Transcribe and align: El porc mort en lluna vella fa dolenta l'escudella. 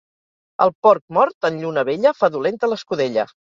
El 0.65 0.71
porc 0.87 1.03
mort 1.17 1.49
en 1.51 1.59
lluna 1.65 1.85
vella 1.91 2.15
fa 2.23 2.31
dolenta 2.37 2.71
l'escudella. 2.73 3.29